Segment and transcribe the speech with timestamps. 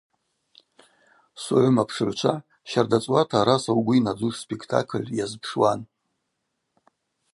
[1.41, 2.33] Согъвым апшыгӏвчва
[2.69, 5.79] щарда цӏуата араса угвы йнадзуш спектакль йазпшуан.